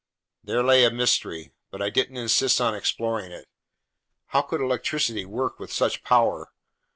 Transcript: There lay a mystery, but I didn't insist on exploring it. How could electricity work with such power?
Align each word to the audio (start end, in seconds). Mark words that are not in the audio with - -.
There 0.43 0.63
lay 0.63 0.83
a 0.83 0.89
mystery, 0.89 1.51
but 1.69 1.79
I 1.79 1.91
didn't 1.91 2.17
insist 2.17 2.59
on 2.59 2.73
exploring 2.73 3.31
it. 3.31 3.47
How 4.29 4.41
could 4.41 4.59
electricity 4.59 5.25
work 5.25 5.59
with 5.59 5.71
such 5.71 6.01
power? 6.03 6.51